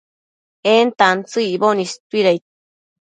en 0.75 0.87
tantsëc 0.99 1.45
icboc 1.53 1.79
istuidaid 1.85 2.43